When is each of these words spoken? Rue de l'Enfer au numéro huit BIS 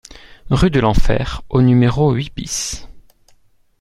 Rue 0.49 0.71
de 0.71 0.79
l'Enfer 0.79 1.43
au 1.49 1.61
numéro 1.61 2.11
huit 2.13 2.31
BIS 2.35 2.87